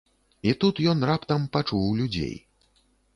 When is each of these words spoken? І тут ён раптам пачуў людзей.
І 0.51 0.53
тут 0.61 0.79
ён 0.93 1.03
раптам 1.09 1.45
пачуў 1.57 1.83
людзей. 1.99 2.33